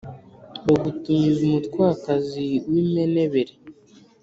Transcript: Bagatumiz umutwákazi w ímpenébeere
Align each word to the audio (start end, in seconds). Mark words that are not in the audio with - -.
Bagatumiz 0.67 1.37
umutwákazi 1.47 2.45
w 2.67 2.71
ímpenébeere 2.81 3.53